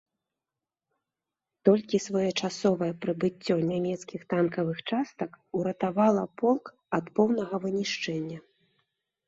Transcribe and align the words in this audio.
Толькі 1.69 1.99
своечасовае 2.05 2.89
прыбыццё 3.03 3.55
нямецкіх 3.73 4.21
танкавых 4.35 4.77
частак 4.89 5.31
уратавала 5.61 6.25
полк 6.43 6.65
ад 7.01 7.05
поўнага 7.21 7.55
вынішчэння. 7.71 8.39